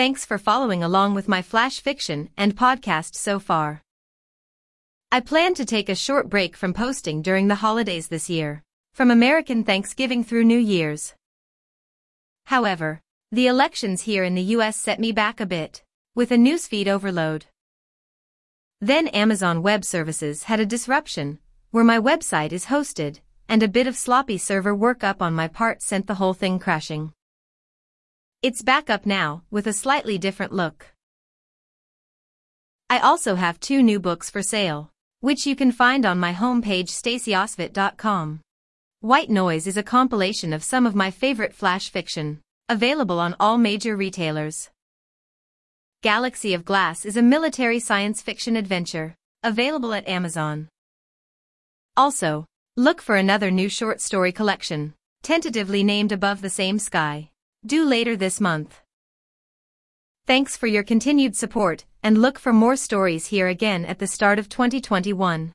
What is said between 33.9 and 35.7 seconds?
books for sale, which you